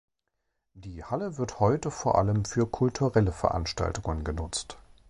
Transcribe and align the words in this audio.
Die 0.73 1.03
Halle 1.03 1.37
wird 1.37 1.59
heute 1.59 1.91
vor 1.91 2.17
allem 2.17 2.43
für 2.43 2.65
kulturelle 2.65 3.31
Veranstaltungen 3.31 4.23
genutzt. 4.23 4.79